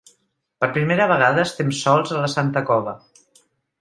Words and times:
Per 0.63 0.69
primera 0.77 1.07
vegada 1.11 1.43
estem 1.49 1.69
sols 1.81 2.15
a 2.17 2.25
la 2.25 2.33
Santa 2.37 2.65
Cova. 2.71 2.95